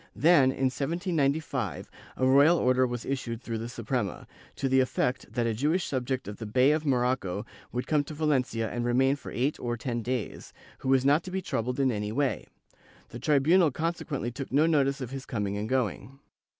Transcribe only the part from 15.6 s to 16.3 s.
going.